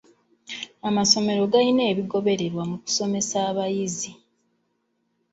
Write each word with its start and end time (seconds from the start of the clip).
Amasomero 0.89 1.41
galina 1.51 1.83
ebigobererwa 1.91 2.63
mu 2.69 2.77
kusomesa 2.83 3.37
abayizi. 3.51 4.11